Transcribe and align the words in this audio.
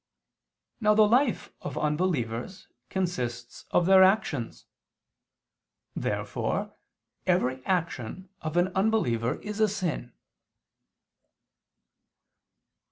Now 0.79 0.95
the 0.95 1.07
life 1.07 1.51
of 1.61 1.77
unbelievers 1.77 2.67
consists 2.89 3.65
of 3.69 3.85
their 3.85 4.01
actions. 4.01 4.65
Therefore 5.95 6.73
every 7.27 7.63
action 7.67 8.27
of 8.41 8.57
an 8.57 8.69
unbeliever 8.69 9.35
is 9.41 9.59
a 9.59 9.67
sin. 9.67 10.11